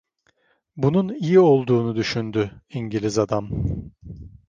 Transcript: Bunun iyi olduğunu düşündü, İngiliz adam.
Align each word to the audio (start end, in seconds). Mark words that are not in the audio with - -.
Bunun 0.75 1.09
iyi 1.13 1.39
olduğunu 1.39 1.95
düşündü, 1.95 2.61
İngiliz 2.69 3.17
adam. 3.19 3.49